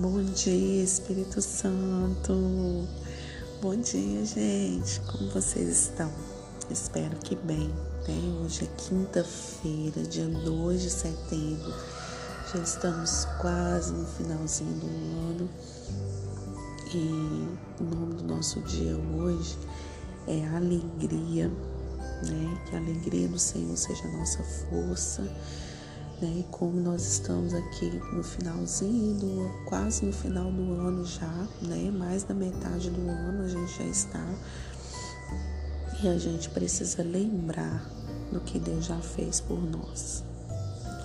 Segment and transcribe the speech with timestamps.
[0.00, 2.86] Bom dia, Espírito Santo.
[3.60, 5.00] Bom dia, gente.
[5.00, 6.08] Como vocês estão?
[6.70, 7.66] Espero que bem.
[8.06, 8.40] Né?
[8.40, 11.74] Hoje é quinta-feira, dia 2 de setembro.
[12.54, 15.50] Já estamos quase no finalzinho do ano.
[16.94, 17.48] E
[17.80, 19.58] o nome do nosso dia hoje
[20.28, 22.62] é alegria, né?
[22.70, 25.28] Que a alegria do Senhor seja a nossa força
[26.20, 26.40] né?
[26.40, 31.90] E como nós estamos aqui no finalzinho do quase no final do ano já, né?
[31.90, 34.26] Mais da metade do ano a gente já está.
[36.02, 37.84] E a gente precisa lembrar
[38.32, 40.22] do que Deus já fez por nós.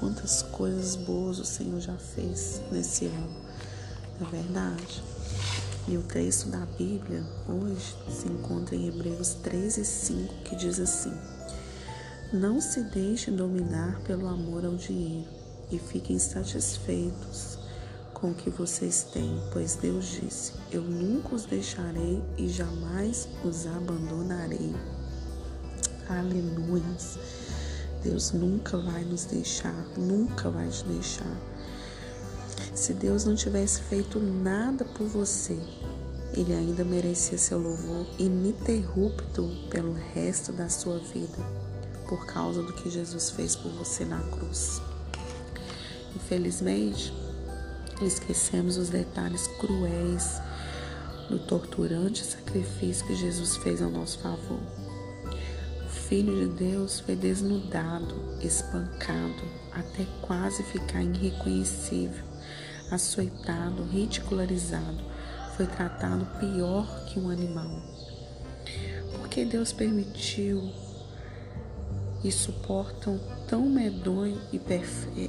[0.00, 3.36] Quantas coisas boas o Senhor já fez nesse ano,
[4.20, 5.02] não é verdade?
[5.88, 11.12] E o texto da Bíblia hoje se encontra em Hebreus 13, 5, que diz assim:
[12.32, 15.28] não se deixe dominar pelo amor ao dinheiro
[15.70, 17.58] e fiquem satisfeitos
[18.12, 23.66] com o que vocês têm, pois Deus disse: Eu nunca os deixarei e jamais os
[23.66, 24.74] abandonarei.
[26.06, 26.82] Aleluia.
[28.02, 31.36] Deus nunca vai nos deixar, nunca vai te deixar.
[32.74, 35.58] Se Deus não tivesse feito nada por você,
[36.34, 41.67] ele ainda merecia seu louvor ininterrupto pelo resto da sua vida
[42.08, 44.80] por causa do que Jesus fez por você na cruz.
[46.16, 47.12] Infelizmente,
[48.02, 50.40] esquecemos os detalhes cruéis
[51.28, 54.60] do torturante sacrifício que Jesus fez ao nosso favor.
[55.84, 59.42] O Filho de Deus foi desnudado, espancado,
[59.72, 62.24] até quase ficar irreconhecível,
[62.90, 65.04] açoitado, ridicularizado,
[65.56, 67.82] foi tratado pior que um animal.
[69.12, 70.72] Porque Deus permitiu
[72.22, 74.60] e suportam tão medonho e,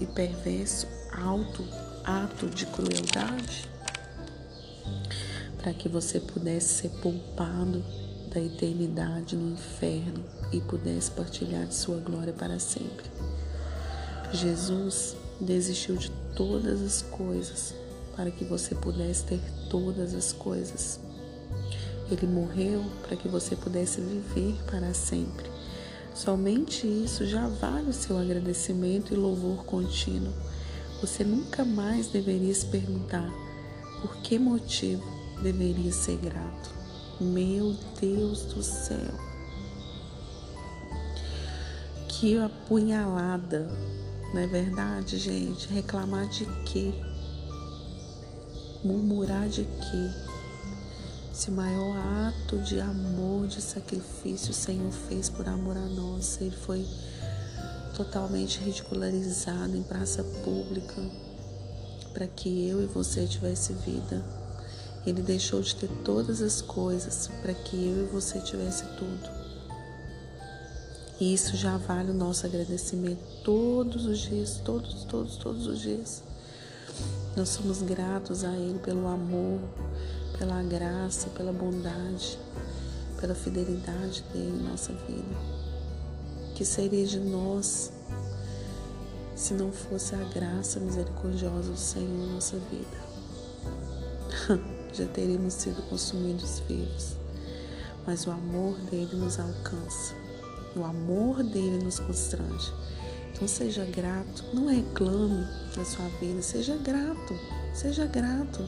[0.00, 1.64] e perverso alto
[2.04, 3.68] ato de crueldade?
[5.58, 7.82] Para que você pudesse ser poupado
[8.32, 13.04] da eternidade no inferno e pudesse partilhar de sua glória para sempre.
[14.32, 17.74] Jesus desistiu de todas as coisas
[18.16, 20.98] para que você pudesse ter todas as coisas.
[22.10, 25.51] Ele morreu para que você pudesse viver para sempre.
[26.22, 30.32] Somente isso já vale o seu agradecimento e louvor contínuo.
[31.00, 33.28] Você nunca mais deveria se perguntar
[34.00, 35.02] por que motivo
[35.42, 36.70] deveria ser grato.
[37.20, 39.12] Meu Deus do céu!
[42.08, 43.68] Que apunhalada,
[44.32, 45.66] não é verdade, gente?
[45.72, 46.94] Reclamar de quê?
[48.84, 50.31] Murmurar de quê?
[51.32, 51.96] Esse maior
[52.28, 56.38] ato de amor, de sacrifício o Senhor fez por amor a nós.
[56.40, 56.86] Ele foi
[57.96, 61.02] totalmente ridicularizado em praça pública
[62.12, 64.22] para que eu e você tivesse vida.
[65.06, 69.30] Ele deixou de ter todas as coisas para que eu e você tivesse tudo.
[71.18, 76.22] E isso já vale o nosso agradecimento todos os dias, todos, todos, todos os dias.
[77.34, 79.60] Nós somos gratos a Ele pelo amor,
[80.42, 82.36] pela graça, pela bondade,
[83.20, 85.36] pela fidelidade dele em nossa vida.
[86.56, 87.92] Que seria de nós
[89.36, 92.98] se não fosse a graça misericordiosa do Senhor em nossa vida?
[94.92, 97.14] Já teríamos sido consumidos vivos.
[98.04, 100.12] Mas o amor dele nos alcança.
[100.74, 102.72] O amor dele nos constrange.
[103.32, 107.38] Então seja grato, não reclame da sua vida, seja grato,
[107.72, 108.66] seja grato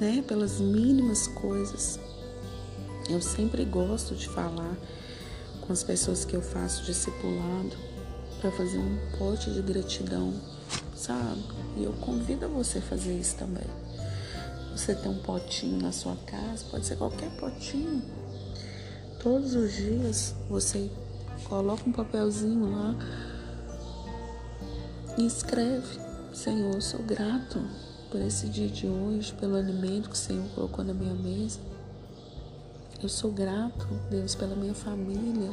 [0.00, 0.24] né?
[0.26, 2.00] Pelas mínimas coisas.
[3.08, 4.76] Eu sempre gosto de falar
[5.60, 7.76] com as pessoas que eu faço discipulado
[8.40, 10.32] para fazer um pote de gratidão,
[10.96, 11.42] sabe?
[11.76, 13.66] E eu convido você a fazer isso também.
[14.72, 18.02] Você tem um potinho na sua casa, pode ser qualquer potinho.
[19.22, 20.90] Todos os dias você
[21.44, 22.94] coloca um papelzinho lá
[25.18, 25.98] e escreve:
[26.32, 27.60] Senhor, sou grato
[28.10, 31.60] por esse dia de hoje, pelo alimento que o Senhor colocou na minha mesa.
[33.02, 35.50] Eu sou grato, Deus, pela minha família.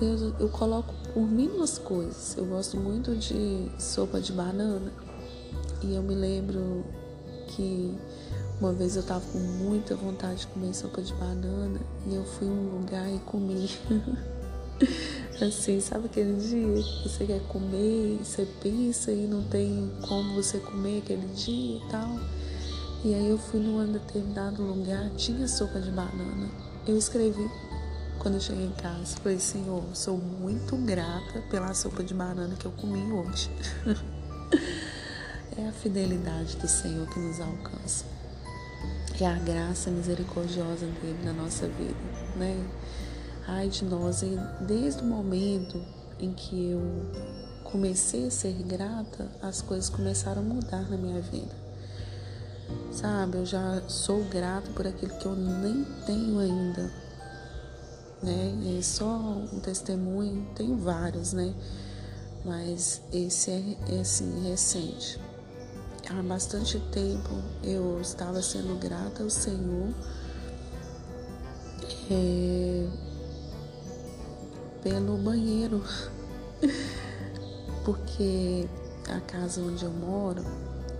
[0.00, 2.36] Deus, eu coloco por mínimas coisas.
[2.36, 4.92] Eu gosto muito de sopa de banana.
[5.82, 6.84] E eu me lembro
[7.48, 7.96] que
[8.60, 12.46] uma vez eu estava com muita vontade de comer sopa de banana e eu fui
[12.46, 13.70] em um lugar e comi.
[15.40, 20.58] Assim, sabe aquele dia que você quer comer você pensa e não tem como você
[20.58, 22.18] comer aquele dia e tal?
[23.04, 26.48] E aí eu fui num determinado lugar, tinha sopa de banana.
[26.86, 27.50] Eu escrevi
[28.18, 29.16] quando eu cheguei em casa.
[29.22, 33.50] Falei, Senhor, sou muito grata pela sopa de banana que eu comi hoje.
[35.58, 38.06] é a fidelidade do Senhor que nos alcança.
[39.20, 41.94] É a graça misericordiosa dele na nossa vida,
[42.36, 42.56] né?
[43.46, 44.22] Ai de nós,
[44.60, 45.82] desde o momento
[46.18, 46.80] em que eu
[47.64, 51.54] comecei a ser grata, as coisas começaram a mudar na minha vida.
[52.90, 56.90] Sabe, eu já sou grata por aquilo que eu nem tenho ainda,
[58.22, 58.78] né?
[58.78, 61.52] E só um testemunho, tenho vários, né?
[62.44, 65.20] Mas esse é, é assim, recente.
[66.08, 67.30] Há bastante tempo
[67.62, 69.88] eu estava sendo grata ao Senhor
[72.10, 72.86] é,
[74.84, 75.82] pelo banheiro,
[77.84, 78.68] porque
[79.08, 80.44] a casa onde eu moro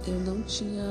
[0.06, 0.84] eu não tinha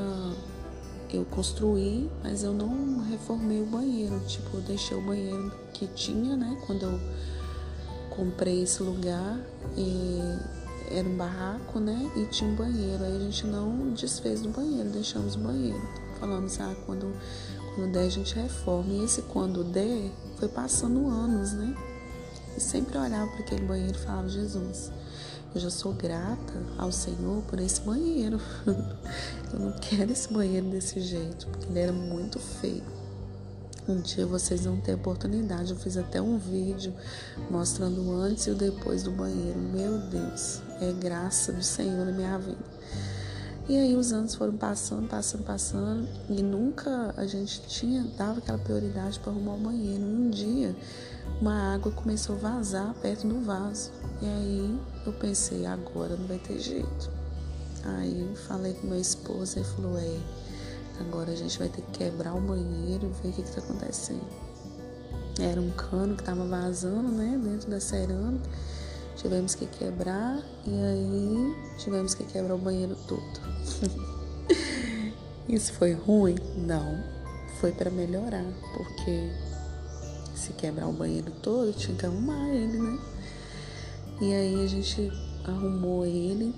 [1.12, 4.20] eu construí, mas eu não reformei o banheiro.
[4.22, 6.58] Tipo, eu deixei o banheiro que tinha, né?
[6.66, 7.00] Quando eu
[8.10, 9.40] comprei esse lugar,
[10.90, 12.12] era um barraco, né?
[12.16, 13.04] E tinha um banheiro.
[13.04, 15.88] Aí a gente não desfez do banheiro, deixamos o banheiro.
[16.20, 17.14] Falamos, ah, quando,
[17.76, 18.92] quando der a gente reforma.
[18.92, 21.76] E esse quando der foi passando anos, né?
[22.58, 24.92] E sempre olhava para aquele banheiro e falava, Jesus,
[25.56, 28.40] eu já sou grata ao Senhor por esse banheiro.
[29.54, 32.84] Eu não quero esse banheiro desse jeito, porque ele era muito feio.
[33.88, 35.72] Um dia vocês vão ter oportunidade.
[35.72, 36.92] Eu fiz até um vídeo
[37.52, 39.60] mostrando o antes e o depois do banheiro.
[39.60, 42.74] Meu Deus, é graça do Senhor na minha vida.
[43.68, 48.58] E aí os anos foram passando, passando, passando, e nunca a gente tinha dava aquela
[48.58, 50.04] prioridade para arrumar o banheiro.
[50.04, 50.76] Um dia
[51.42, 53.92] uma água começou a vazar perto do vaso.
[54.22, 57.12] E aí eu pensei, agora não vai ter jeito.
[57.84, 60.20] Aí falei com meu esposo e falou, é,
[61.02, 64.26] agora a gente vai ter que quebrar o banheiro e ver o que está acontecendo.
[65.40, 68.50] Era um cano que estava vazando, né, dentro da cerâmica.
[69.16, 73.24] Tivemos que quebrar e aí tivemos que quebrar o banheiro todo.
[75.48, 76.36] Isso foi ruim?
[76.56, 77.04] Não.
[77.60, 78.46] Foi para melhorar,
[78.76, 79.30] porque
[80.44, 83.00] se quebrar o banheiro todo, tinha que arrumar ele, né?
[84.22, 85.12] E aí a gente
[85.46, 86.54] arrumou ele,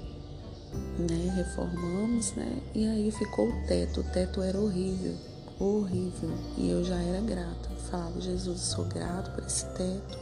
[0.97, 1.33] né?
[1.35, 2.61] Reformamos, né?
[2.73, 4.01] E aí ficou o teto.
[4.01, 5.15] O teto era horrível,
[5.59, 6.31] horrível.
[6.57, 7.69] E eu já era grata.
[7.91, 10.17] Falava, Jesus, eu sou grato por esse teto.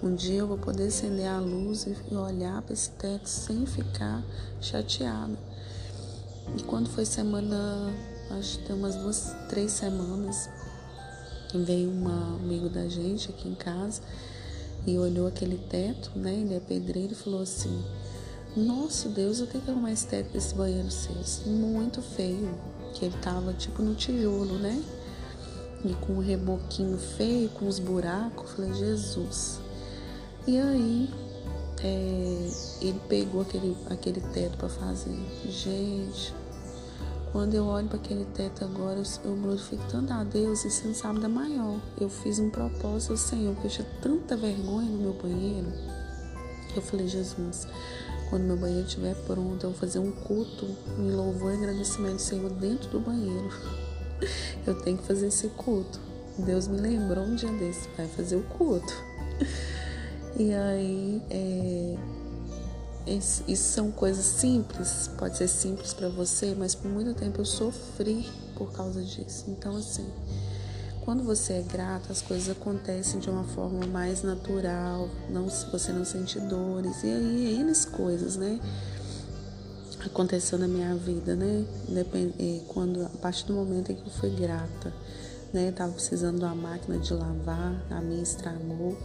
[0.00, 4.22] Um dia eu vou poder acender a luz e olhar para esse teto sem ficar
[4.60, 5.36] chateada.
[6.56, 7.92] E quando foi semana,
[8.38, 10.48] acho que tem umas duas, três semanas,
[11.62, 14.00] veio um amigo da gente aqui em casa
[14.86, 16.32] e olhou aquele teto, né?
[16.34, 17.84] Ele é pedreiro e falou assim:
[18.56, 21.14] Nossa Deus, eu tenho que arrumar esse teto desse banheiro seu.
[21.46, 22.54] Muito feio.
[22.94, 24.82] Que ele tava tipo no tijolo, né?
[25.84, 28.50] E com um reboquinho feio, com os buracos.
[28.50, 29.58] Eu falei, Jesus.
[30.46, 31.10] E aí
[31.82, 35.18] é, ele pegou aquele, aquele teto para fazer.
[35.48, 36.34] Gente,
[37.34, 40.94] quando eu olho para aquele teto agora, eu glorifico tanto a Deus e você não
[40.94, 41.80] sabe da maior.
[42.00, 45.66] Eu fiz um propósito Senhor, porque eu tinha tanta vergonha no meu banheiro.
[46.76, 47.66] Eu falei, Jesus,
[48.30, 50.64] quando meu banheiro estiver pronto, eu vou fazer um culto
[50.96, 53.48] em louvor e agradecimento Senhor dentro do banheiro.
[54.64, 55.98] Eu tenho que fazer esse culto.
[56.38, 58.94] Deus me lembrou um dia desse, vai fazer o culto.
[60.36, 61.96] E aí, é,
[63.06, 68.26] isso são coisas simples, pode ser simples para você, mas por muito tempo eu sofri
[68.54, 69.44] por causa disso.
[69.48, 70.06] Então, assim,
[71.04, 76.04] quando você é grato, as coisas acontecem de uma forma mais natural, não você não
[76.04, 77.02] sente dores.
[77.04, 78.58] E aí, N coisas, né?
[80.06, 81.66] Aconteceu na minha vida, né?
[82.68, 84.94] Quando, a partir do momento em que eu fui grata,
[85.52, 85.70] né?
[85.72, 88.96] tava precisando de uma máquina de lavar, a minha estragou.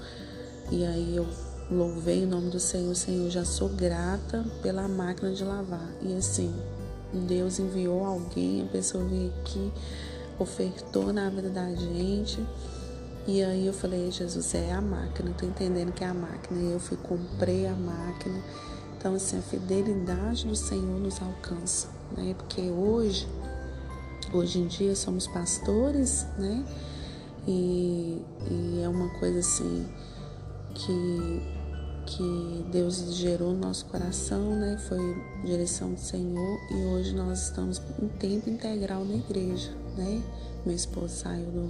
[0.71, 1.27] E aí eu
[1.71, 5.87] Louvei o nome do Senhor, Senhor, já sou grata pela máquina de lavar.
[6.01, 6.51] E assim,
[7.13, 9.71] Deus enviou alguém, a pessoa veio aqui,
[10.39, 12.43] ofertou na vida da gente.
[13.27, 16.59] E aí eu falei, Jesus, é a máquina, tô entendendo que é a máquina.
[16.59, 18.41] E eu fui, comprei a máquina.
[18.97, 22.33] Então, assim, a fidelidade do Senhor nos alcança, né?
[22.35, 23.27] Porque hoje,
[24.33, 26.65] hoje em dia, somos pastores, né?
[27.47, 29.87] E, e é uma coisa assim
[30.73, 31.58] que
[32.09, 34.77] que Deus gerou no nosso coração, né?
[34.87, 34.99] Foi
[35.45, 40.21] direção do Senhor e hoje nós estamos em tempo integral na igreja, né?
[40.65, 41.67] Meu esposo saiu do,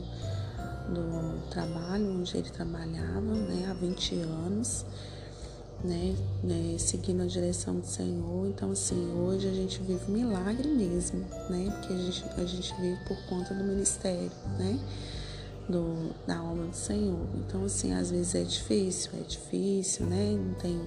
[0.93, 3.67] do trabalho onde ele trabalhava, né?
[3.69, 4.85] Há 20 anos,
[5.83, 6.15] né?
[6.41, 6.75] né?
[6.77, 8.47] Seguindo a direção do Senhor.
[8.47, 11.19] Então, assim, hoje a gente vive milagre mesmo,
[11.49, 11.69] né?
[11.77, 14.79] Porque a gente, a gente vive por conta do ministério, né?
[15.69, 17.27] Do, da alma do Senhor.
[17.35, 20.35] Então, assim, às vezes é difícil, é difícil, né?
[20.37, 20.81] Não tem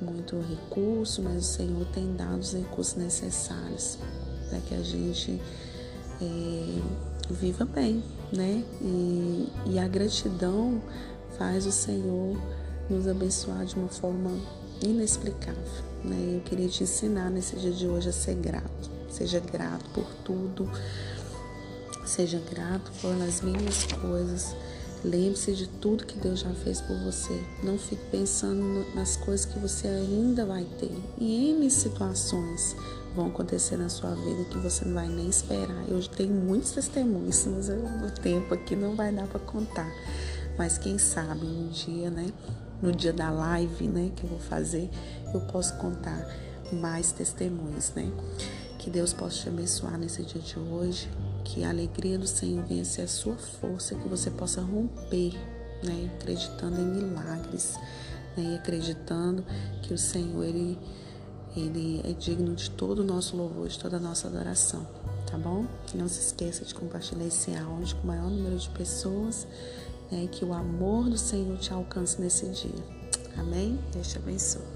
[0.00, 3.98] muito recurso, mas o Senhor tem dado os recursos necessários
[4.48, 5.40] para que a gente
[6.22, 6.82] é,
[7.30, 8.02] viva bem,
[8.32, 8.64] né?
[8.80, 10.80] E, e a gratidão
[11.36, 12.40] faz o Senhor
[12.88, 14.30] nos abençoar de uma forma
[14.80, 16.36] inexplicável, né?
[16.36, 18.94] Eu queria te ensinar nesse dia de hoje a ser grato.
[19.08, 20.68] Seja grato por tudo,
[22.04, 24.54] seja grato pelas mínimas coisas.
[25.04, 27.38] Lembre-se de tudo que Deus já fez por você.
[27.62, 30.96] Não fique pensando nas coisas que você ainda vai ter.
[31.18, 32.74] E em situações
[33.14, 35.84] vão acontecer na sua vida que você não vai nem esperar.
[35.88, 39.90] Eu tenho muitos testemunhos, mas o tempo aqui não vai dar para contar.
[40.56, 42.32] Mas quem sabe um dia, né?
[42.80, 44.90] No dia da live, né, que eu vou fazer,
[45.32, 46.26] eu posso contar
[46.72, 48.10] mais testemunhos, né?
[48.78, 51.08] Que Deus possa te abençoar nesse dia de hoje,
[51.44, 55.34] que a alegria do Senhor venha ser a sua força, que você possa romper,
[55.82, 57.74] né, acreditando em milagres,
[58.36, 59.44] né, e acreditando
[59.82, 60.78] que o Senhor ele
[61.56, 64.84] ele é digno de todo o nosso louvor, de toda a nossa adoração,
[65.24, 65.66] tá bom?
[65.94, 69.46] Não se esqueça de compartilhar esse áudio com o maior número de pessoas,
[70.10, 72.84] né, que o amor do Senhor te alcance nesse dia.
[73.36, 73.78] Amém?
[73.92, 74.73] Deus te abençoe.